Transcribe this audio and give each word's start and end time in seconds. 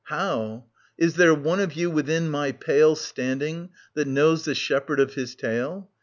How?— 0.05 0.65
Is 0.97 1.13
there 1.15 1.35
one 1.35 1.59
of 1.59 1.73
you 1.73 1.91
within 1.91 2.27
my 2.27 2.53
pale 2.53 2.95
Standing, 2.95 3.69
that 3.93 4.07
knows 4.07 4.45
the 4.45 4.55
shepherd 4.55 4.99
of 4.99 5.13
his 5.13 5.35
tale 5.35 5.91